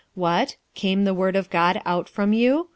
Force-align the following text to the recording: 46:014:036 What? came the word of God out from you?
46:014:036 0.01 0.09
What? 0.15 0.55
came 0.73 1.03
the 1.03 1.13
word 1.13 1.35
of 1.35 1.49
God 1.51 1.79
out 1.85 2.09
from 2.09 2.33
you? 2.33 2.69